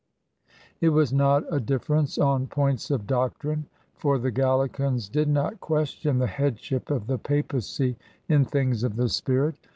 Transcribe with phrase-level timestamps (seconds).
[0.79, 6.17] It was not a difference on points of doctrine, for the Gallicans did not question
[6.17, 9.57] the headship of the Papacy in things of the spirit.